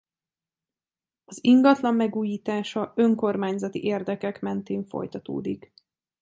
Az 1.25 1.39
ingatlan 1.43 1.95
megújítása 1.95 2.93
önkormányzati 2.95 3.83
érdekek 3.83 4.41
mentén 4.41 4.85
folytatódik. 4.85 5.73